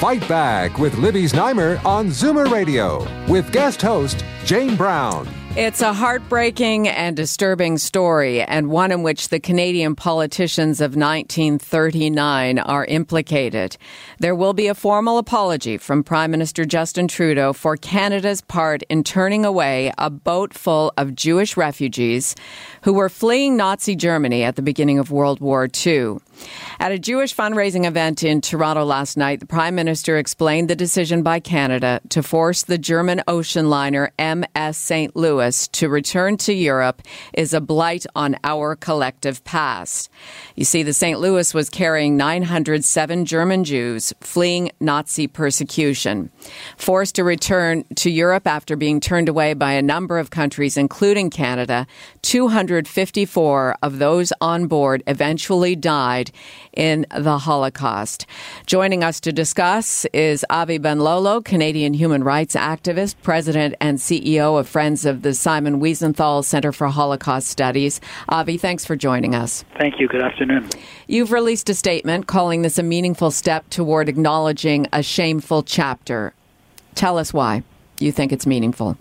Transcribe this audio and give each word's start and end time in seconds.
Fight 0.00 0.26
Back 0.26 0.78
with 0.78 0.96
Libby 0.96 1.24
Znaimer 1.24 1.84
on 1.84 2.06
Zoomer 2.06 2.50
Radio 2.50 3.06
with 3.30 3.52
guest 3.52 3.82
host 3.82 4.24
Jane 4.46 4.74
Brown. 4.74 5.28
It's 5.56 5.82
a 5.82 5.92
heartbreaking 5.92 6.88
and 6.88 7.16
disturbing 7.16 7.76
story, 7.76 8.40
and 8.40 8.70
one 8.70 8.92
in 8.92 9.02
which 9.02 9.28
the 9.28 9.40
Canadian 9.40 9.96
politicians 9.96 10.80
of 10.80 10.92
1939 10.96 12.60
are 12.60 12.84
implicated. 12.84 13.76
There 14.20 14.36
will 14.36 14.54
be 14.54 14.68
a 14.68 14.74
formal 14.74 15.18
apology 15.18 15.76
from 15.76 16.04
Prime 16.04 16.30
Minister 16.30 16.64
Justin 16.64 17.08
Trudeau 17.08 17.52
for 17.52 17.76
Canada's 17.76 18.40
part 18.40 18.84
in 18.84 19.02
turning 19.02 19.44
away 19.44 19.92
a 19.98 20.08
boat 20.08 20.54
full 20.54 20.92
of 20.96 21.16
Jewish 21.16 21.56
refugees 21.56 22.36
who 22.82 22.92
were 22.92 23.08
fleeing 23.08 23.56
Nazi 23.56 23.96
Germany 23.96 24.44
at 24.44 24.54
the 24.54 24.62
beginning 24.62 25.00
of 25.00 25.10
World 25.10 25.40
War 25.40 25.68
II. 25.84 26.18
At 26.80 26.92
a 26.92 26.98
Jewish 26.98 27.36
fundraising 27.36 27.84
event 27.84 28.24
in 28.24 28.40
Toronto 28.40 28.84
last 28.86 29.18
night, 29.18 29.40
the 29.40 29.46
Prime 29.46 29.74
Minister 29.74 30.16
explained 30.16 30.70
the 30.70 30.74
decision 30.74 31.22
by 31.22 31.38
Canada 31.38 32.00
to 32.08 32.22
force 32.22 32.62
the 32.62 32.78
German 32.78 33.22
ocean 33.28 33.68
liner 33.68 34.10
MS 34.18 34.78
St. 34.78 35.14
Louis 35.14 35.68
to 35.68 35.90
return 35.90 36.38
to 36.38 36.54
Europe 36.54 37.02
is 37.34 37.52
a 37.52 37.60
blight 37.60 38.06
on 38.16 38.34
our 38.44 38.76
collective 38.76 39.44
past. 39.44 40.08
You 40.56 40.64
see, 40.64 40.82
the 40.82 40.94
St. 40.94 41.20
Louis 41.20 41.52
was 41.52 41.68
carrying 41.68 42.16
907 42.16 43.26
German 43.26 43.64
Jews 43.64 44.14
fleeing 44.22 44.70
Nazi 44.80 45.26
persecution. 45.26 46.30
Forced 46.78 47.14
to 47.16 47.24
return 47.24 47.84
to 47.96 48.10
Europe 48.10 48.46
after 48.46 48.74
being 48.74 49.00
turned 49.00 49.28
away 49.28 49.52
by 49.52 49.72
a 49.72 49.82
number 49.82 50.18
of 50.18 50.30
countries, 50.30 50.78
including 50.78 51.28
Canada, 51.28 51.86
254 52.22 53.76
of 53.82 53.98
those 53.98 54.32
on 54.40 54.66
board 54.66 55.02
eventually 55.06 55.76
died 55.76 56.32
in 56.72 57.06
the 57.16 57.38
Holocaust. 57.38 58.26
Joining 58.66 59.02
us 59.04 59.20
to 59.20 59.32
discuss 59.32 60.04
is 60.12 60.44
Avi 60.50 60.78
Benlolo, 60.78 61.44
Canadian 61.44 61.94
human 61.94 62.24
rights 62.24 62.54
activist, 62.54 63.16
president 63.22 63.74
and 63.80 63.98
CEO 63.98 64.58
of 64.58 64.68
Friends 64.68 65.04
of 65.04 65.22
the 65.22 65.34
Simon 65.34 65.80
Wiesenthal 65.80 66.44
Center 66.44 66.72
for 66.72 66.88
Holocaust 66.88 67.48
Studies. 67.48 68.00
Avi, 68.28 68.56
thanks 68.56 68.84
for 68.84 68.96
joining 68.96 69.34
us. 69.34 69.64
Thank 69.78 70.00
you. 70.00 70.08
Good 70.08 70.22
afternoon. 70.22 70.68
You've 71.06 71.32
released 71.32 71.68
a 71.70 71.74
statement 71.74 72.26
calling 72.26 72.62
this 72.62 72.78
a 72.78 72.82
meaningful 72.82 73.30
step 73.30 73.68
toward 73.70 74.08
acknowledging 74.08 74.86
a 74.92 75.02
shameful 75.02 75.62
chapter. 75.62 76.34
Tell 76.94 77.18
us 77.18 77.32
why 77.32 77.62
you 77.98 78.12
think 78.12 78.32
it's 78.32 78.46
meaningful. 78.46 78.96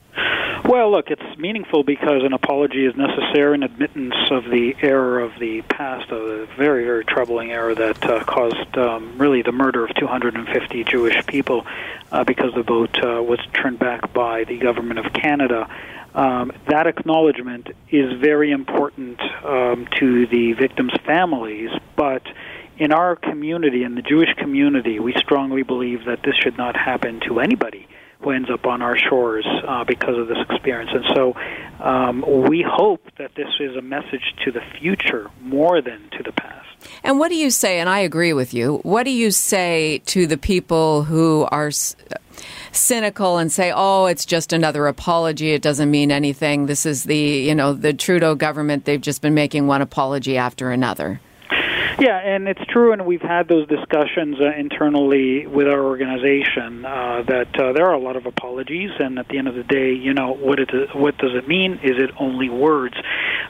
Well, 0.70 0.92
look, 0.92 1.10
it's 1.10 1.40
meaningful 1.40 1.82
because 1.82 2.24
an 2.24 2.32
apology 2.32 2.86
is 2.86 2.96
necessary, 2.96 3.56
an 3.56 3.64
admittance 3.64 4.14
of 4.30 4.44
the 4.44 4.76
error 4.84 5.20
of 5.20 5.32
the 5.40 5.64
past, 5.64 6.12
a 6.12 6.46
very, 6.58 6.86
very 6.86 7.04
troubling 7.04 7.52
error 7.52 7.74
that 7.74 8.06
uh, 8.06 8.24
caused 8.24 8.78
um, 8.78 9.18
really 9.18 9.42
the 9.42 9.52
murder 9.52 9.84
of 9.84 9.96
250 9.96 10.84
Jewish 10.84 11.26
people 11.26 11.66
uh, 12.12 12.24
because 12.24 12.54
the 12.54 12.62
boat 12.62 12.96
uh, 13.04 13.20
was 13.24 13.40
turned 13.52 13.80
back 13.80 14.14
by 14.14 14.44
the 14.44 14.60
government 14.60 15.00
of 15.00 15.12
Canada. 15.12 15.68
Um, 16.14 16.52
that 16.68 16.86
acknowledgement 16.86 17.70
is 17.90 18.20
very 18.20 18.52
important 18.52 19.20
um, 19.44 19.88
to 19.96 20.28
the 20.28 20.54
victims' 20.54 20.94
families, 21.04 21.72
but 21.96 22.22
in 22.78 22.92
our 22.92 23.16
community, 23.16 23.84
in 23.84 23.96
the 23.96 24.04
Jewish 24.04 24.36
community, 24.36 25.00
we 25.00 25.14
strongly 25.14 25.64
believe 25.64 26.06
that 26.06 26.22
this 26.22 26.36
should 26.36 26.60
not 26.60 26.76
happen 26.76 27.22
to 27.22 27.40
anybody 27.40 27.88
who 28.22 28.32
ends 28.32 28.50
up 28.52 28.66
on 28.66 28.82
our 28.82 28.98
shores 28.98 29.46
uh, 29.68 29.84
because 29.86 30.18
of 30.18 30.28
this 30.28 30.38
experience. 30.50 30.92
And 30.94 31.06
so 31.16 31.36
um, 31.84 32.24
we 32.50 32.66
hope 32.68 33.02
that 33.18 33.32
this 33.36 33.48
is 33.60 33.76
a 33.78 33.82
message 33.82 34.34
to 34.46 34.52
the 34.52 34.62
future 34.80 35.30
more 35.42 35.82
than 35.82 36.10
to 36.18 36.24
the 36.24 36.34
past. 36.34 36.68
And 37.04 37.20
what 37.20 37.30
do 37.30 37.36
you 37.36 37.50
say, 37.50 37.80
and 37.80 37.90
I 37.90 38.00
agree 38.00 38.34
with 38.34 38.54
you, 38.54 38.78
what 38.84 39.04
do 39.04 39.12
you 39.12 39.32
say 39.32 40.02
to 40.06 40.28
the 40.28 40.38
people 40.38 41.04
who 41.04 41.48
are 41.52 41.72
cynical 42.72 43.38
and 43.38 43.52
say, 43.52 43.72
"Oh, 43.76 44.06
it's 44.06 44.26
just 44.26 44.54
another 44.54 44.88
apology. 44.88 45.52
It 45.52 45.62
doesn't 45.62 45.92
mean 45.92 46.12
anything. 46.12 46.68
This 46.68 46.86
is 46.86 47.04
the, 47.04 47.18
you 47.18 47.56
know, 47.56 47.74
the 47.74 47.94
Trudeau 47.94 48.36
government. 48.36 48.86
They've 48.86 49.02
just 49.02 49.22
been 49.22 49.34
making 49.34 49.68
one 49.68 49.82
apology 49.82 50.38
after 50.38 50.72
another." 50.72 51.20
Yeah, 52.00 52.18
and 52.18 52.48
it's 52.48 52.64
true, 52.70 52.94
and 52.94 53.06
we've 53.06 53.22
had 53.22 53.50
those 53.50 53.68
discussions 53.68 54.38
uh, 54.40 54.58
internally 54.58 55.46
with 55.46 55.68
our 55.68 55.84
organization 55.84 56.86
uh, 56.86 57.24
that 57.28 57.60
uh, 57.60 57.74
there 57.74 57.88
are 57.88 57.94
a 57.94 58.00
lot 58.00 58.16
of 58.16 58.26
apologies, 58.26 58.92
and 59.00 59.20
at 59.20 59.28
the 59.28 59.38
end 59.38 59.50
of 59.50 59.56
the 59.56 59.64
day, 59.64 59.92
you 59.94 60.14
know, 60.14 60.34
what 60.34 60.60
it 60.60 60.70
what 60.96 61.18
does 61.18 61.36
it 61.36 61.48
mean? 61.48 61.74
Is 61.84 61.98
it 61.98 62.12
only 62.18 62.48
words? 62.48 62.96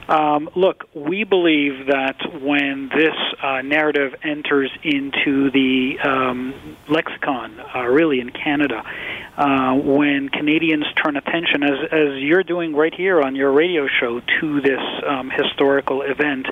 Um, 0.08 0.50
look, 0.56 0.88
we 0.94 1.22
believe 1.22 1.86
that 1.86 2.16
when 2.42 2.88
this 2.88 3.14
uh, 3.40 3.62
narrative 3.62 4.14
enters 4.24 4.70
into 4.82 5.52
the 5.52 6.00
um, 6.02 6.76
lexicon, 6.88 7.60
uh, 7.60 7.84
really 7.84 8.18
in 8.18 8.30
Canada, 8.30 8.82
uh, 9.40 9.74
when 9.74 10.28
Canadians 10.28 10.84
turn 11.02 11.16
attention, 11.16 11.62
as 11.62 11.78
as 11.90 12.08
you're 12.18 12.44
doing 12.44 12.76
right 12.76 12.94
here 12.94 13.22
on 13.22 13.34
your 13.34 13.50
radio 13.50 13.86
show, 13.88 14.20
to 14.20 14.60
this 14.60 14.80
um, 15.06 15.30
historical 15.30 16.02
event, 16.02 16.46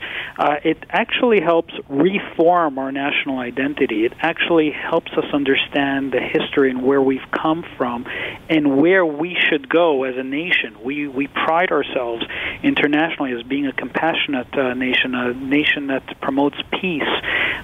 it 0.65 0.78
actually 0.88 1.41
helps 1.41 1.75
reform 1.88 2.78
our 2.78 2.91
national 2.91 3.38
identity. 3.38 4.06
It 4.06 4.15
actually 4.21 4.71
helps 4.71 5.12
us 5.12 5.26
understand 5.34 6.12
the 6.12 6.21
history 6.21 6.71
and 6.71 6.82
where 6.82 7.03
we've 7.03 7.31
come 7.31 7.62
from 7.76 8.06
and 8.49 8.78
where 8.81 9.05
we 9.05 9.37
should 9.49 9.69
go 9.69 10.05
as 10.05 10.16
a 10.16 10.22
nation. 10.22 10.82
We, 10.82 11.09
we 11.09 11.26
pride 11.26 11.70
ourselves 11.70 12.25
internationally 12.62 13.32
as 13.32 13.43
being 13.43 13.66
a 13.66 13.72
compassionate 13.72 14.56
uh, 14.56 14.75
nation, 14.75 15.15
a 15.15 15.34
nation 15.34 15.88
that 15.88 16.20
promotes 16.22 16.56
peace 16.81 17.03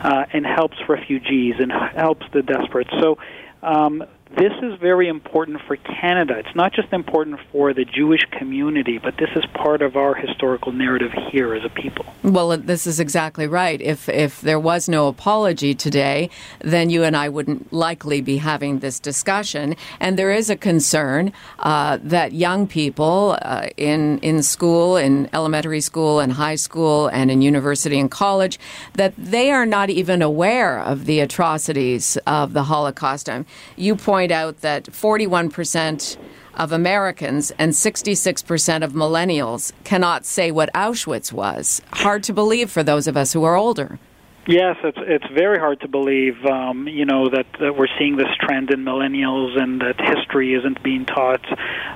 uh, 0.00 0.26
and 0.32 0.44
helps 0.44 0.76
refugees 0.86 1.54
and 1.58 1.72
helps 1.72 2.26
the 2.32 2.42
desperate. 2.42 2.88
So 3.00 3.18
um, 3.62 4.04
this 4.36 4.52
is 4.62 4.78
very 4.80 5.06
important 5.08 5.60
for 5.66 5.76
Canada. 5.76 6.38
It's 6.38 6.56
not 6.56 6.72
just 6.72 6.92
important 6.92 7.38
for 7.52 7.72
the 7.72 7.84
Jewish 7.84 8.22
community, 8.32 8.98
but 8.98 9.16
this 9.16 9.28
is 9.36 9.44
part 9.54 9.80
of 9.80 9.96
our 9.96 10.14
historical 10.14 10.72
narrative 10.72 11.12
here 11.30 11.54
as 11.54 11.64
a 11.64 11.68
people. 11.68 12.06
Well, 12.22 12.56
this 12.56 12.86
is 12.86 12.98
exactly 12.98 13.46
right. 13.46 13.80
If 13.80 14.08
if 14.08 14.40
there 14.40 14.58
was 14.58 14.88
no 14.88 15.08
apology 15.08 15.74
today, 15.74 16.30
then 16.60 16.90
you 16.90 17.04
and 17.04 17.16
I 17.16 17.28
wouldn't 17.28 17.72
likely 17.72 18.22
be 18.22 18.38
having 18.38 18.78
this 18.78 18.98
discussion. 18.98 19.76
And 20.00 20.18
there 20.18 20.32
is 20.32 20.50
a 20.50 20.56
concern 20.56 21.32
uh, 21.58 21.98
that 22.02 22.32
young 22.32 22.66
people 22.66 23.38
uh, 23.42 23.68
in 23.76 24.18
in 24.20 24.42
school, 24.42 24.96
in 24.96 25.28
elementary 25.32 25.82
school, 25.82 26.18
and 26.18 26.32
high 26.32 26.56
school, 26.56 27.08
and 27.08 27.30
in 27.30 27.42
university 27.42 28.00
and 28.00 28.10
college, 28.10 28.58
that 28.94 29.12
they 29.16 29.52
are 29.52 29.66
not 29.66 29.90
even 29.90 30.22
aware 30.22 30.80
of 30.80 31.04
the 31.04 31.20
atrocities 31.20 32.16
of 32.26 32.52
the 32.54 32.64
Holocaust. 32.64 33.28
Um, 33.28 33.44
you 33.76 33.94
point 33.94 34.13
point 34.14 34.30
out 34.30 34.60
that 34.60 34.84
41% 34.84 36.16
of 36.54 36.70
Americans 36.70 37.50
and 37.58 37.72
66% 37.72 38.84
of 38.84 38.92
millennials 38.92 39.72
cannot 39.82 40.24
say 40.24 40.52
what 40.52 40.72
Auschwitz 40.72 41.32
was. 41.32 41.82
Hard 41.90 42.22
to 42.22 42.32
believe 42.32 42.70
for 42.70 42.84
those 42.84 43.08
of 43.08 43.16
us 43.16 43.32
who 43.32 43.42
are 43.42 43.56
older. 43.56 43.98
Yes, 44.46 44.76
it's 44.84 44.98
it's 45.00 45.24
very 45.32 45.58
hard 45.58 45.80
to 45.80 45.88
believe, 45.88 46.44
um, 46.44 46.86
you 46.86 47.06
know, 47.06 47.30
that, 47.30 47.46
that 47.60 47.76
we're 47.78 47.88
seeing 47.98 48.16
this 48.16 48.28
trend 48.40 48.70
in 48.70 48.84
millennials 48.84 49.58
and 49.58 49.80
that 49.80 49.98
history 49.98 50.52
isn't 50.52 50.82
being 50.82 51.06
taught 51.06 51.40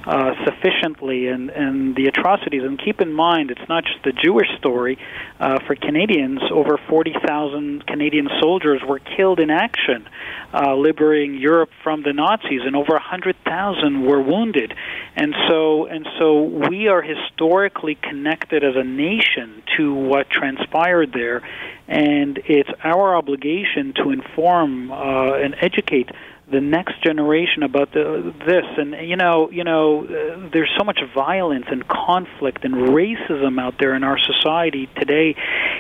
uh, 0.06 0.32
sufficiently, 0.46 1.28
and 1.28 1.50
and 1.50 1.94
the 1.94 2.06
atrocities. 2.06 2.62
And 2.62 2.80
keep 2.82 3.02
in 3.02 3.12
mind, 3.12 3.50
it's 3.50 3.68
not 3.68 3.84
just 3.84 4.02
the 4.02 4.12
Jewish 4.12 4.48
story. 4.56 4.96
Uh, 5.38 5.58
for 5.66 5.76
Canadians, 5.76 6.40
over 6.50 6.78
forty 6.88 7.12
thousand 7.26 7.86
Canadian 7.86 8.28
soldiers 8.40 8.80
were 8.82 8.98
killed 8.98 9.40
in 9.40 9.50
action, 9.50 10.08
uh, 10.54 10.74
liberating 10.74 11.34
Europe 11.34 11.70
from 11.82 12.02
the 12.02 12.14
Nazis, 12.14 12.62
and 12.64 12.74
over 12.74 12.94
a 12.94 13.02
hundred 13.02 13.36
thousand 13.44 14.06
were 14.06 14.22
wounded. 14.22 14.72
And 15.16 15.34
so 15.50 15.84
and 15.84 16.08
so 16.18 16.44
we 16.44 16.88
are 16.88 17.02
historically 17.02 17.96
connected 17.96 18.64
as 18.64 18.74
a 18.74 18.84
nation 18.84 19.62
to 19.76 19.92
what 19.92 20.30
transpired 20.30 21.12
there 21.12 21.42
and 21.88 22.37
it's 22.46 22.70
our 22.84 23.16
obligation 23.16 23.92
to 23.94 24.10
inform 24.10 24.90
uh, 24.90 25.34
and 25.34 25.54
educate 25.60 26.10
the 26.50 26.60
next 26.60 27.02
generation 27.02 27.62
about 27.62 27.92
the, 27.92 28.34
this. 28.46 28.64
And 28.76 29.08
you 29.08 29.16
know 29.16 29.50
you 29.50 29.64
know 29.64 30.04
uh, 30.04 30.48
there's 30.52 30.70
so 30.78 30.84
much 30.84 31.00
violence 31.14 31.66
and 31.68 31.86
conflict 31.86 32.64
and 32.64 32.74
racism 32.74 33.60
out 33.60 33.74
there 33.78 33.94
in 33.94 34.04
our 34.04 34.18
society 34.18 34.88
today. 34.96 35.34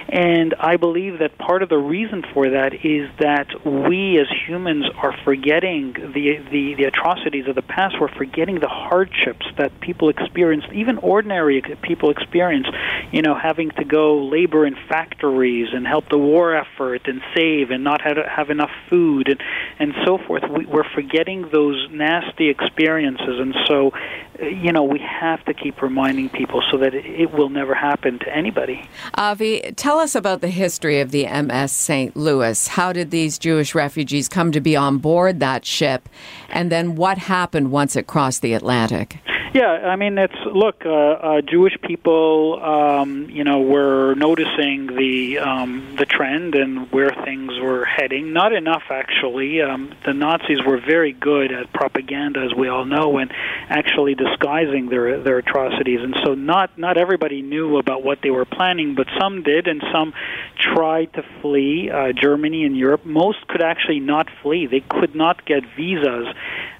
And 0.08 0.54
i 0.58 0.76
believe 0.76 1.18
that 1.18 1.36
part 1.38 1.62
of 1.62 1.68
the 1.68 1.78
reason 1.78 2.24
for 2.32 2.50
that 2.50 2.72
is 2.84 3.10
that 3.18 3.48
we 3.64 4.18
as 4.18 4.26
humans 4.46 4.86
are 4.96 5.14
forgetting 5.24 5.92
the 5.92 6.38
the, 6.50 6.74
the 6.74 6.84
atrocities 6.84 7.46
of 7.48 7.54
the 7.54 7.62
past. 7.62 7.96
We're 8.00 8.08
forgetting 8.08 8.60
the 8.60 8.68
hardships 8.68 9.46
that 9.56 9.80
people 9.80 10.08
experienced 10.08 10.68
even 10.72 10.98
ordinary 10.98 11.62
people 11.82 12.10
experience 12.10 12.66
you 13.12 13.22
know 13.22 13.34
having 13.34 13.70
to 13.70 13.84
go 13.84 14.24
labor 14.24 14.66
in 14.66 14.76
factories 14.88 15.68
and 15.72 15.86
help 15.86 16.08
the 16.08 16.18
war 16.18 16.54
effort 16.54 17.02
and 17.06 17.20
save 17.34 17.70
and 17.70 17.84
not 17.84 18.00
have, 18.02 18.16
have 18.16 18.50
enough 18.50 18.70
food 18.88 19.28
and 19.28 19.42
and 19.78 19.94
so 20.04 20.18
forth 20.18 20.42
we're 20.66 20.88
forgetting 20.94 21.48
those 21.52 21.88
nasty 21.90 22.48
experiences, 22.48 23.40
and 23.40 23.54
so 23.66 23.92
you 24.40 24.72
know 24.72 24.84
we 24.84 24.98
have 24.98 25.44
to 25.44 25.54
keep 25.54 25.82
reminding 25.82 26.28
people 26.28 26.62
so 26.70 26.78
that 26.78 26.94
it 26.94 27.32
will 27.32 27.48
never 27.48 27.74
happen 27.74 28.18
to 28.20 28.34
anybody. 28.34 28.88
Avi, 29.14 29.72
tell 29.76 29.98
us 29.98 30.14
about 30.14 30.40
the 30.40 30.48
history 30.48 31.00
of 31.00 31.10
the 31.10 31.26
MS 31.26 31.72
St. 31.72 32.16
Louis. 32.16 32.68
How 32.68 32.92
did 32.92 33.10
these 33.10 33.38
Jewish 33.38 33.74
refugees 33.74 34.28
come 34.28 34.52
to 34.52 34.60
be 34.60 34.76
on 34.76 34.98
board 34.98 35.40
that 35.40 35.64
ship, 35.64 36.08
and 36.48 36.70
then 36.70 36.94
what 36.96 37.18
happened 37.18 37.70
once 37.70 37.96
it 37.96 38.06
crossed 38.06 38.42
the 38.42 38.54
Atlantic? 38.54 39.18
Yeah, 39.54 39.88
I 39.88 39.96
mean, 39.96 40.18
it's 40.18 40.34
look, 40.44 40.84
uh, 40.84 40.90
uh, 40.90 41.40
Jewish 41.40 41.74
people, 41.80 42.62
um, 42.62 43.30
you 43.30 43.44
know, 43.44 43.60
were 43.60 44.14
noticing 44.14 44.88
the 44.94 45.38
um, 45.38 45.96
the 45.96 46.04
trend 46.04 46.54
and 46.54 46.92
where 46.92 47.10
things 47.24 47.58
were 47.58 47.86
heading. 47.86 48.34
Not 48.34 48.52
enough, 48.52 48.82
actually. 48.90 49.62
Um, 49.62 49.94
the 50.04 50.12
Nazis 50.12 50.58
were 50.66 50.78
very 50.78 51.12
good 51.12 51.50
at 51.50 51.72
propaganda, 51.72 52.40
as 52.40 52.54
we 52.54 52.68
all 52.68 52.84
know, 52.84 53.16
and 53.16 53.32
actually 53.70 54.14
disguising 54.14 54.90
their 54.90 55.18
their 55.18 55.38
atrocities. 55.38 56.00
And 56.02 56.14
so, 56.22 56.34
not 56.34 56.76
not 56.76 56.98
everybody 56.98 57.40
knew 57.40 57.78
about 57.78 58.04
what 58.04 58.18
they 58.22 58.30
were 58.30 58.44
planning, 58.44 58.94
but 58.94 59.06
some 59.18 59.42
did, 59.42 59.66
and 59.66 59.82
some 59.90 60.12
tried 60.58 61.14
to 61.14 61.24
flee 61.40 61.90
uh, 61.90 62.12
Germany 62.12 62.64
and 62.64 62.76
Europe. 62.76 63.06
Most 63.06 63.48
could 63.48 63.62
actually 63.62 64.00
not 64.00 64.28
flee; 64.42 64.66
they 64.66 64.80
could 64.80 65.14
not 65.14 65.46
get 65.46 65.64
visas 65.74 66.26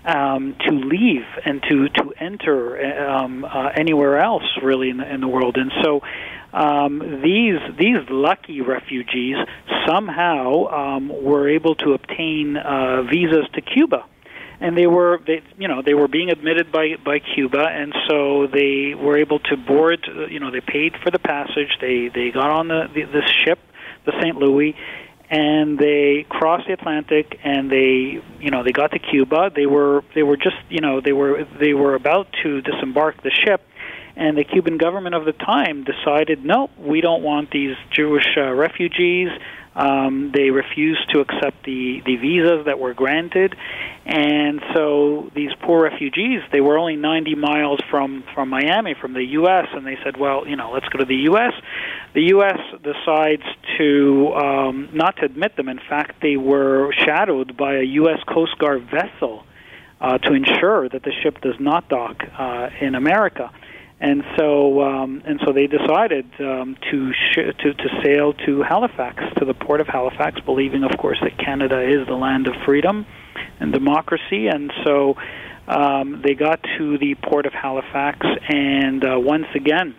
um, 0.05 0.57
to 0.67 0.73
leave 0.73 1.27
and 1.45 1.63
to 1.69 1.89
to 1.89 2.13
enter 2.19 3.09
um, 3.09 3.45
uh, 3.45 3.71
anywhere 3.75 4.19
else 4.19 4.45
really 4.63 4.91
in 4.91 4.99
the, 4.99 5.15
in 5.15 5.21
the 5.21 5.29
world. 5.29 5.57
And 5.57 5.73
so 5.83 6.03
um, 6.53 7.21
these 7.23 7.61
these 7.79 8.09
lucky 8.09 8.61
refugees 8.61 9.37
somehow 9.87 10.67
um, 10.67 11.09
were 11.09 11.49
able 11.49 11.75
to 11.77 11.93
obtain 11.93 12.57
uh, 12.57 13.03
visas 13.03 13.47
to 13.55 13.61
Cuba. 13.61 14.05
And 14.61 14.77
they 14.77 14.89
were, 14.89 15.21
they, 15.25 15.41
you 15.57 15.69
know, 15.69 15.83
they 15.83 15.95
were 15.95 16.09
being 16.09 16.31
admitted 16.31 16.73
by 16.73 16.97
by 17.05 17.21
Cuba, 17.21 17.65
and 17.65 17.95
so 18.09 18.49
they 18.49 18.95
were 18.95 19.17
able 19.17 19.39
to 19.39 19.57
board. 19.57 20.01
Uh, 20.09 20.27
you 20.27 20.41
know, 20.41 20.51
they 20.51 20.61
paid 20.61 20.95
for 21.03 21.13
the 21.13 21.21
passage. 21.21 21.79
They 21.81 22.09
they 22.09 22.31
got 22.33 22.51
on 22.51 22.67
the, 22.67 22.89
the 22.93 23.05
this 23.05 23.31
ship, 23.45 23.61
the 24.05 24.13
St. 24.21 24.37
Louis, 24.37 24.75
and 25.31 25.79
they 25.79 26.27
crossed 26.29 26.67
the 26.67 26.73
Atlantic 26.73 27.39
and 27.45 27.71
they 27.71 28.23
you 28.41 28.51
know 28.51 28.63
they 28.63 28.73
got 28.73 28.93
to 28.93 28.99
Cuba. 28.99 29.51
They 29.55 29.67
were 29.67 30.03
they 30.15 30.23
were 30.23 30.37
just 30.37 30.57
you 30.69 30.81
know 30.81 31.01
they 31.01 31.13
were 31.13 31.47
they 31.61 31.75
were 31.75 31.95
about 31.95 32.29
to 32.43 32.61
disembark 32.63 33.23
the 33.23 33.31
ship 33.31 33.63
and 34.17 34.37
the 34.37 34.45
Cuban 34.45 34.79
government 34.79 35.15
of 35.15 35.25
the 35.25 35.33
time 35.33 35.85
decided 35.85 36.45
no 36.45 36.71
we 36.79 37.01
don't 37.01 37.23
want 37.23 37.51
these 37.51 37.77
Jewish 37.91 38.27
uh, 38.37 38.53
refugees 38.53 39.29
um, 39.79 40.33
they 40.35 40.51
refused 40.51 41.09
to 41.11 41.21
accept 41.21 41.65
the, 41.65 42.03
the 42.05 42.17
visas 42.17 42.67
that 42.67 42.81
were 42.81 42.95
granted, 42.95 43.55
and 44.05 44.61
so 44.75 45.31
these 45.37 45.51
poor 45.63 45.85
refugees, 45.85 46.41
they 46.51 46.61
were 46.61 46.77
only 46.77 46.97
90 46.97 47.37
miles 47.37 47.79
from, 47.89 48.25
from 48.35 48.49
Miami, 48.49 48.95
from 49.01 49.13
the 49.15 49.23
U.S., 49.23 49.67
and 49.73 49.87
they 49.87 49.97
said, 50.03 50.17
well, 50.17 50.49
you 50.49 50.57
know, 50.57 50.73
let's 50.73 50.89
go 50.89 50.99
to 50.99 51.05
the 51.05 51.29
U.S. 51.31 51.53
The 52.15 52.23
U.S. 52.35 52.59
decides 52.83 53.45
to 53.79 54.33
um, 54.35 54.89
not 54.93 55.17
to 55.19 55.27
admit 55.27 55.57
them. 55.57 55.69
In 55.69 55.79
fact, 55.79 56.21
they 56.23 56.37
were 56.37 56.93
shadowed 56.93 57.57
by 57.57 57.77
a 57.77 57.85
U.S. 57.85 58.19
Coast 58.27 58.59
Guard 58.59 58.91
vessel 58.91 59.45
uh, 60.01 60.19
to 60.19 60.33
ensure 60.33 60.89
that 60.89 61.05
the 61.05 61.13
ship 61.23 61.41
does 61.41 61.61
not 61.61 61.89
dock 61.89 62.17
uh, 62.37 62.71
in 62.81 62.97
America 62.97 63.53
and 64.01 64.23
so 64.37 64.83
um, 64.83 65.23
and 65.25 65.41
so 65.45 65.53
they 65.53 65.67
decided 65.67 66.27
um, 66.41 66.77
to, 66.91 67.13
sh- 67.13 67.55
to 67.59 67.75
to 67.75 68.03
sail 68.03 68.33
to 68.33 68.63
Halifax, 68.63 69.25
to 69.39 69.45
the 69.45 69.55
port 69.55 69.81
of 69.81 69.89
Halifax, 69.89 70.41
believing, 70.41 70.85
of 70.85 70.97
course, 70.97 71.19
that 71.21 71.37
Canada 71.37 71.81
is 71.83 72.07
the 72.07 72.15
land 72.15 72.47
of 72.47 72.55
freedom 72.65 73.07
and 73.59 73.73
democracy. 73.73 74.47
And 74.47 74.73
so 74.85 75.17
um, 75.67 76.23
they 76.23 76.35
got 76.35 76.63
to 76.79 76.99
the 76.99 77.17
port 77.17 77.47
of 77.47 77.53
Halifax, 77.53 78.25
and 78.49 79.05
uh, 79.05 79.19
once 79.19 79.47
again, 79.55 79.97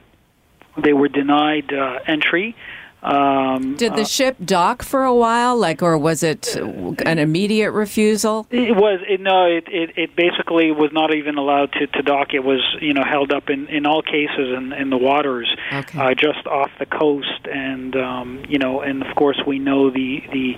they 0.81 0.93
were 0.93 1.09
denied 1.09 1.73
uh, 1.73 1.99
entry 2.07 2.55
um, 3.01 3.77
Did 3.77 3.95
the 3.95 4.01
uh, 4.01 4.05
ship 4.05 4.35
dock 4.43 4.83
for 4.83 5.05
a 5.05 5.15
while, 5.15 5.55
like, 5.55 5.81
or 5.81 5.97
was 5.97 6.21
it 6.21 6.55
an 6.57 7.17
immediate 7.17 7.71
refusal? 7.71 8.45
It 8.51 8.75
was. 8.75 8.99
It, 9.07 9.21
no, 9.21 9.45
it, 9.45 9.63
it 9.69 9.91
it 9.95 10.15
basically 10.17 10.71
was 10.71 10.91
not 10.91 11.13
even 11.13 11.37
allowed 11.37 11.71
to, 11.73 11.87
to 11.87 12.01
dock. 12.01 12.33
It 12.33 12.43
was, 12.43 12.59
you 12.81 12.93
know, 12.93 13.05
held 13.05 13.31
up 13.31 13.49
in, 13.49 13.67
in 13.67 13.85
all 13.85 14.01
cases 14.01 14.53
in, 14.55 14.73
in 14.73 14.89
the 14.89 14.97
waters, 14.97 15.49
okay. 15.71 15.97
uh, 15.97 16.13
just 16.13 16.45
off 16.45 16.71
the 16.77 16.85
coast, 16.85 17.47
and 17.49 17.95
um, 17.95 18.43
you 18.49 18.59
know, 18.59 18.81
and 18.81 19.01
of 19.01 19.15
course 19.15 19.41
we 19.47 19.59
know 19.59 19.89
the 19.89 20.21
the 20.33 20.57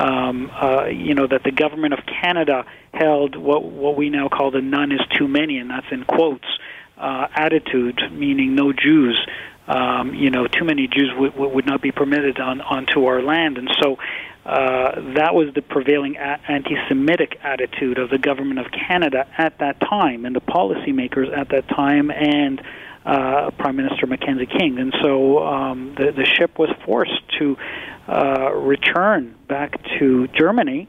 um, 0.00 0.48
uh, 0.52 0.84
you 0.84 1.14
know 1.14 1.26
that 1.26 1.42
the 1.42 1.52
government 1.52 1.92
of 1.92 2.00
Canada 2.06 2.66
held 2.94 3.34
what 3.34 3.64
what 3.64 3.96
we 3.96 4.10
now 4.10 4.28
call 4.28 4.52
the 4.52 4.60
"none 4.60 4.92
is 4.92 5.00
too 5.18 5.26
many," 5.26 5.58
and 5.58 5.70
that's 5.70 5.90
in 5.90 6.04
quotes. 6.04 6.46
Uh, 6.96 7.26
attitude, 7.34 7.98
meaning 8.12 8.54
no 8.54 8.74
Jews 8.74 9.16
um, 9.70 10.14
you 10.14 10.30
know, 10.30 10.48
too 10.48 10.64
many 10.64 10.88
Jews 10.88 11.12
would, 11.16 11.36
would 11.36 11.66
not 11.66 11.80
be 11.80 11.92
permitted 11.92 12.40
on 12.40 12.60
onto 12.60 13.04
our 13.04 13.22
land, 13.22 13.56
and 13.56 13.70
so 13.80 13.98
uh, 14.44 15.14
that 15.14 15.32
was 15.34 15.54
the 15.54 15.62
prevailing 15.62 16.16
a- 16.16 16.40
anti-Semitic 16.48 17.38
attitude 17.44 17.98
of 17.98 18.10
the 18.10 18.18
government 18.18 18.58
of 18.58 18.66
Canada 18.72 19.28
at 19.38 19.58
that 19.58 19.78
time, 19.78 20.24
and 20.24 20.34
the 20.34 20.40
policymakers 20.40 21.36
at 21.36 21.50
that 21.50 21.68
time, 21.68 22.10
and 22.10 22.60
uh, 23.06 23.50
Prime 23.58 23.76
Minister 23.76 24.08
Mackenzie 24.08 24.46
King, 24.46 24.78
and 24.80 24.92
so 25.02 25.46
um, 25.46 25.94
the 25.96 26.10
the 26.10 26.24
ship 26.24 26.58
was 26.58 26.70
forced 26.84 27.22
to 27.38 27.56
uh, 28.08 28.50
return 28.52 29.36
back 29.46 29.80
to 30.00 30.26
Germany 30.28 30.88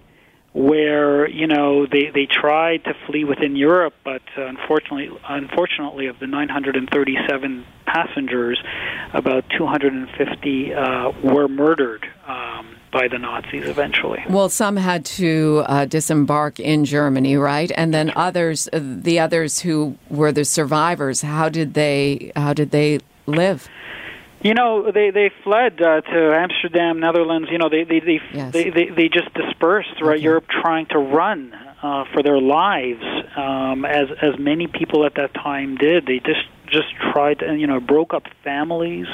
where 0.53 1.29
you 1.29 1.47
know 1.47 1.85
they 1.85 2.11
they 2.13 2.25
tried 2.25 2.83
to 2.83 2.93
flee 3.07 3.23
within 3.23 3.55
Europe, 3.55 3.93
but 4.03 4.21
uh, 4.37 4.45
unfortunately, 4.45 5.09
unfortunately, 5.27 6.07
of 6.07 6.19
the 6.19 6.27
937 6.27 7.65
passengers, 7.85 8.61
about 9.13 9.45
250 9.57 10.73
uh, 10.73 11.11
were 11.23 11.47
murdered. 11.47 12.05
Um, 12.27 12.77
by 12.91 13.07
the 13.07 13.17
Nazis 13.17 13.65
eventually. 13.67 14.21
Well, 14.29 14.49
some 14.49 14.75
had 14.75 15.05
to 15.05 15.63
uh, 15.65 15.85
disembark 15.85 16.59
in 16.59 16.83
Germany, 16.83 17.37
right? 17.37 17.71
And 17.75 17.93
then 17.93 18.11
others, 18.17 18.67
uh, 18.73 18.79
the 18.81 19.17
others 19.17 19.61
who 19.61 19.97
were 20.09 20.33
the 20.33 20.43
survivors, 20.43 21.21
how 21.21 21.47
did 21.47 21.73
they 21.73 22.33
how 22.35 22.53
did 22.53 22.71
they 22.71 22.99
live? 23.27 23.69
You 24.43 24.53
know, 24.53 24.91
they 24.91 25.11
they 25.11 25.31
fled 25.43 25.81
uh, 25.81 26.01
to 26.01 26.35
Amsterdam, 26.35 26.99
Netherlands. 26.99 27.49
You 27.51 27.59
know, 27.59 27.69
they 27.69 27.83
they 27.83 27.99
they 27.99 28.19
yes. 28.33 28.53
they, 28.53 28.69
they, 28.69 28.89
they 28.89 29.09
just 29.09 29.33
dispersed 29.33 29.89
throughout 29.97 30.15
okay. 30.15 30.23
Europe, 30.23 30.47
trying 30.49 30.87
to 30.87 30.97
run 30.97 31.53
uh, 31.83 32.05
for 32.13 32.23
their 32.23 32.39
lives, 32.39 33.03
um, 33.35 33.85
as 33.85 34.07
as 34.21 34.39
many 34.39 34.67
people 34.67 35.05
at 35.05 35.15
that 35.15 35.33
time 35.33 35.77
did. 35.77 36.05
They 36.05 36.19
just 36.19 36.47
just 36.67 36.87
tried 37.11 37.39
to, 37.39 37.55
you 37.55 37.67
know, 37.67 37.79
broke 37.79 38.13
up 38.13 38.23
families. 38.43 39.07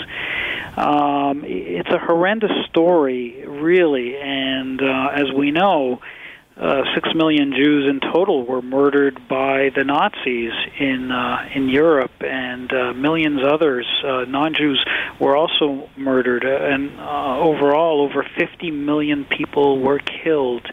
Um, 0.78 1.44
it's 1.46 1.90
a 1.90 1.98
horrendous 1.98 2.52
story, 2.70 3.44
really, 3.48 4.16
and 4.16 4.82
uh, 4.82 5.10
as 5.14 5.32
we 5.36 5.52
know 5.52 6.02
uh, 6.60 6.84
six 6.96 7.10
million 7.14 7.54
Jews 7.54 7.88
in 7.88 8.00
total 8.00 8.46
were 8.46 8.62
murdered 8.62 9.28
by 9.28 9.70
the 9.76 9.84
Nazis 9.84 10.54
in 10.80 11.12
uh, 11.12 11.48
in 11.54 11.70
Europe, 11.70 12.12
and 12.22 12.72
uh, 12.74 12.94
millions 12.94 13.42
others, 13.44 13.86
uh, 14.04 14.26
non-Jews, 14.28 14.84
were 15.20 15.36
also 15.36 15.88
murdered. 15.96 16.44
And 16.44 17.00
uh, 17.00 17.40
overall, 17.40 18.02
over 18.02 18.26
50 18.38 18.72
million 18.72 19.26
people 19.26 19.80
were 19.80 20.00
killed 20.00 20.66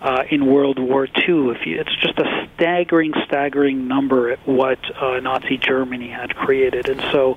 uh, 0.00 0.24
in 0.30 0.46
World 0.46 0.78
War 0.78 1.06
II. 1.06 1.50
If 1.50 1.66
you, 1.66 1.80
it's 1.80 1.94
just 1.96 2.18
a 2.18 2.48
staggering, 2.54 3.12
staggering 3.26 3.88
number 3.88 4.30
at 4.30 4.46
what 4.46 4.78
uh, 4.96 5.20
Nazi 5.20 5.58
Germany 5.58 6.08
had 6.08 6.34
created, 6.34 6.88
and 6.88 7.00
so 7.12 7.36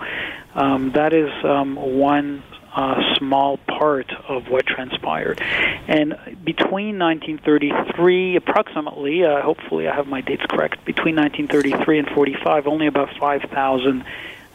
um, 0.55 0.91
that 0.91 1.13
is 1.13 1.31
um, 1.43 1.75
one 1.75 2.43
uh, 2.73 3.15
small 3.17 3.57
part 3.57 4.11
of 4.27 4.47
what 4.47 4.65
transpired. 4.65 5.39
And 5.87 6.17
between 6.43 6.97
1933, 6.97 8.35
approximately, 8.35 9.23
uh, 9.23 9.41
hopefully 9.41 9.87
I 9.87 9.95
have 9.95 10.07
my 10.07 10.21
dates 10.21 10.43
correct, 10.49 10.83
between 10.85 11.15
1933 11.15 11.99
and 11.99 12.09
45, 12.09 12.67
only 12.67 12.87
about 12.87 13.15
5,000 13.19 14.05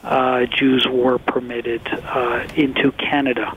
uh, 0.03 0.47
Jews 0.47 0.87
were 0.89 1.19
permitted 1.19 1.87
uh, 1.89 2.47
into 2.57 2.93
Canada, 2.93 3.57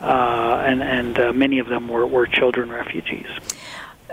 uh, 0.00 0.62
and, 0.66 0.82
and 0.82 1.18
uh, 1.18 1.32
many 1.32 1.58
of 1.58 1.68
them 1.68 1.88
were, 1.88 2.06
were 2.06 2.26
children 2.26 2.70
refugees. 2.70 3.26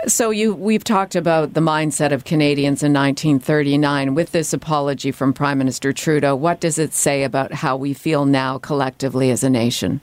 So 0.06 0.30
you 0.30 0.54
we've 0.54 0.84
talked 0.84 1.14
about 1.14 1.52
the 1.52 1.60
mindset 1.60 2.12
of 2.12 2.24
Canadians 2.24 2.82
in 2.82 2.92
1939 2.92 4.14
with 4.14 4.32
this 4.32 4.52
apology 4.52 5.12
from 5.12 5.34
Prime 5.34 5.58
Minister 5.58 5.92
Trudeau. 5.92 6.34
What 6.34 6.58
does 6.58 6.78
it 6.78 6.94
say 6.94 7.22
about 7.22 7.52
how 7.52 7.76
we 7.76 7.92
feel 7.92 8.24
now 8.24 8.58
collectively 8.58 9.30
as 9.30 9.44
a 9.44 9.50
nation? 9.50 10.00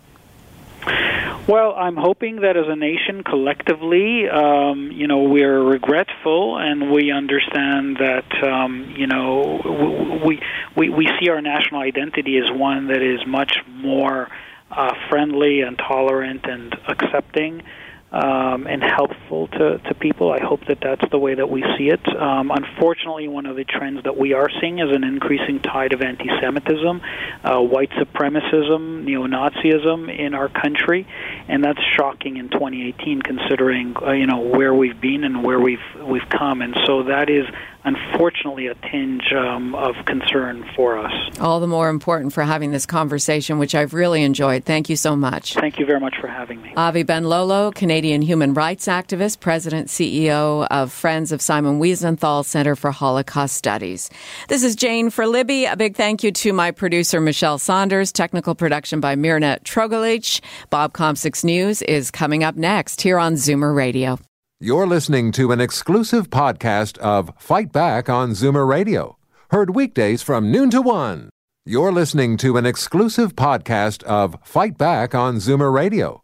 Well, 1.47 1.73
I'm 1.75 1.95
hoping 1.95 2.41
that 2.41 2.57
as 2.57 2.65
a 2.67 2.75
nation, 2.75 3.23
collectively, 3.23 4.27
um, 4.27 4.91
you 4.91 5.07
know, 5.07 5.23
we're 5.23 5.63
regretful 5.63 6.57
and 6.57 6.91
we 6.91 7.09
understand 7.09 7.97
that, 7.97 8.43
um, 8.43 8.93
you 8.97 9.07
know, 9.07 10.21
we, 10.25 10.41
we 10.75 10.89
we 10.89 11.09
see 11.19 11.29
our 11.29 11.41
national 11.41 11.81
identity 11.81 12.37
as 12.37 12.51
one 12.51 12.87
that 12.87 13.01
is 13.01 13.25
much 13.25 13.57
more 13.67 14.29
uh, 14.69 14.93
friendly 15.09 15.61
and 15.61 15.77
tolerant 15.77 16.45
and 16.45 16.75
accepting 16.87 17.63
um, 18.11 18.67
and 18.67 18.81
helpful 18.81 19.47
to, 19.47 19.79
to 19.79 19.93
people. 19.93 20.31
I 20.31 20.39
hope 20.39 20.65
that 20.67 20.79
that's 20.81 21.03
the 21.11 21.19
way 21.19 21.35
that 21.35 21.49
we 21.49 21.61
see 21.77 21.89
it. 21.89 22.01
Um, 22.15 22.51
unfortunately, 22.51 23.27
one 23.27 23.45
of 23.45 23.57
the 23.57 23.65
trends 23.65 24.03
that 24.03 24.17
we 24.17 24.33
are 24.33 24.49
seeing 24.61 24.79
is 24.79 24.89
an 24.95 25.03
increasing 25.03 25.59
tide 25.59 25.93
of 25.93 26.01
anti-Semitism, 26.01 27.01
uh, 27.43 27.59
white 27.59 27.91
supremacism, 27.91 29.03
neo-Nazism 29.03 30.17
in 30.17 30.33
our 30.33 30.47
country, 30.47 31.05
and 31.47 31.63
that's 31.63 31.81
shocking 31.95 32.37
in 32.37 32.49
2018, 32.49 33.21
considering 33.21 33.95
uh, 34.01 34.11
you 34.11 34.25
know 34.25 34.39
where 34.39 34.73
we've 34.73 34.99
been 35.01 35.23
and 35.23 35.43
where 35.43 35.59
we've 35.59 35.79
we've 36.01 36.29
come. 36.29 36.61
And 36.61 36.77
so 36.85 37.03
that 37.03 37.29
is 37.29 37.45
unfortunately 37.83 38.67
a 38.67 38.75
tinge 38.75 39.31
um, 39.33 39.73
of 39.75 39.95
concern 40.05 40.65
for 40.75 40.97
us. 40.97 41.39
All 41.39 41.59
the 41.59 41.67
more 41.67 41.89
important 41.89 42.33
for 42.33 42.43
having 42.43 42.71
this 42.71 42.85
conversation, 42.85 43.59
which 43.59 43.73
I've 43.73 43.93
really 43.93 44.23
enjoyed. 44.23 44.65
Thank 44.65 44.89
you 44.89 44.95
so 44.97 45.15
much. 45.15 45.53
Thank 45.53 45.79
you 45.79 45.85
very 45.85 45.99
much 45.99 46.15
for 46.19 46.27
having 46.27 46.61
me. 46.61 46.73
Avi 46.75 47.03
Benlolo, 47.03 47.73
Canadian 47.73 47.96
human 48.03 48.53
rights 48.53 48.87
activist, 48.87 49.39
president, 49.39 49.87
CEO 49.87 50.67
of 50.69 50.91
Friends 50.91 51.31
of 51.31 51.41
Simon 51.41 51.79
Wiesenthal 51.79 52.45
Center 52.45 52.75
for 52.75 52.91
Holocaust 52.91 53.55
Studies. 53.55 54.09
This 54.49 54.63
is 54.63 54.75
Jane 54.75 55.09
for 55.09 55.25
Libby. 55.25 55.65
A 55.65 55.75
big 55.75 55.95
thank 55.95 56.23
you 56.23 56.31
to 56.31 56.53
my 56.53 56.71
producer, 56.71 57.19
Michelle 57.19 57.57
Saunders. 57.57 58.11
Technical 58.11 58.55
production 58.55 58.99
by 58.99 59.15
Mirna 59.15 59.61
Trogolich. 59.63 60.41
Bob 60.69 60.93
Komsic 60.93 61.43
News 61.43 61.81
is 61.81 62.11
coming 62.11 62.43
up 62.43 62.55
next 62.55 63.01
here 63.01 63.17
on 63.17 63.33
Zoomer 63.33 63.75
Radio. 63.75 64.19
You're 64.59 64.87
listening 64.87 65.31
to 65.33 65.51
an 65.51 65.61
exclusive 65.61 66.29
podcast 66.29 66.97
of 66.97 67.31
Fight 67.37 67.71
Back 67.71 68.09
on 68.09 68.31
Zoomer 68.31 68.67
Radio, 68.67 69.17
heard 69.51 69.75
weekdays 69.75 70.21
from 70.21 70.51
noon 70.51 70.69
to 70.71 70.81
one. 70.81 71.29
You're 71.65 71.91
listening 71.91 72.37
to 72.37 72.57
an 72.57 72.65
exclusive 72.65 73.35
podcast 73.35 74.01
of 74.03 74.37
Fight 74.43 74.77
Back 74.77 75.13
on 75.13 75.35
Zoomer 75.35 75.73
Radio, 75.73 76.23